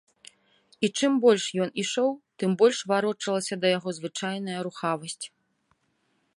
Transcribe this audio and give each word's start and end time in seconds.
І 0.87 0.87
чым 1.01 1.19
больш 1.25 1.45
ён 1.65 1.69
ішоў, 1.83 2.09
тым 2.43 2.51
больш 2.63 2.77
варочалася 2.93 3.55
да 3.65 3.73
яго 3.77 3.89
звычайная 4.01 4.59
рухавасць. 4.69 5.25